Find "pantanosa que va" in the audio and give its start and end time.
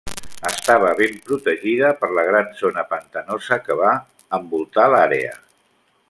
2.93-3.91